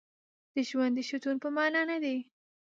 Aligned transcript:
د 0.53 0.55
ژوند 0.69 0.93
د 0.97 0.99
شتون 1.09 1.35
په 1.43 1.47
معنا 1.55 1.81
نه 1.91 1.97
دی. 2.03 2.17